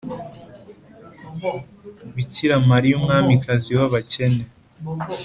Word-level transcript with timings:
bikira 2.15 2.55
mariya 2.69 2.93
umwamikazi 2.99 3.71
w’abakene. 3.79 4.43